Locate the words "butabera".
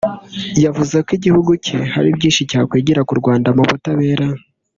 3.69-4.27